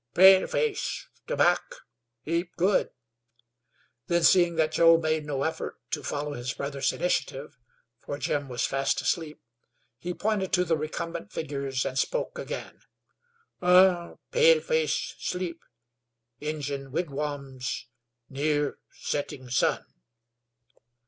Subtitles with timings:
[0.15, 1.75] "Paleface tobac'
[2.23, 2.89] heap good."
[4.07, 7.59] Then, seeing that Joe made no effort to follow his brother's initiative,
[7.99, 9.39] for Jim was fast asleep,
[9.99, 12.79] he pointed to the recumbent figures and spoke again.
[13.61, 14.17] "Ugh!
[14.31, 15.63] Paleface sleep
[16.39, 17.85] Injun wigwams
[18.27, 19.85] near setting sun."